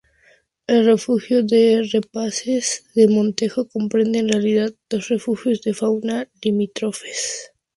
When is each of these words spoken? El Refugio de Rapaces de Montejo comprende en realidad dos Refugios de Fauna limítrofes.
El 0.65 0.83
Refugio 0.87 1.43
de 1.43 1.87
Rapaces 1.93 2.87
de 2.95 3.07
Montejo 3.07 3.67
comprende 3.67 4.17
en 4.17 4.29
realidad 4.29 4.73
dos 4.89 5.09
Refugios 5.09 5.61
de 5.61 5.75
Fauna 5.75 6.27
limítrofes. 6.41 7.51